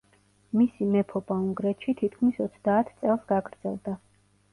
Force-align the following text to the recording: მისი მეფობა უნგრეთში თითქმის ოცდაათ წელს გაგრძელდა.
მისი 0.59 0.85
მეფობა 0.93 1.37
უნგრეთში 1.41 1.95
თითქმის 1.99 2.39
ოცდაათ 2.47 2.89
წელს 3.03 3.29
გაგრძელდა. 3.33 3.95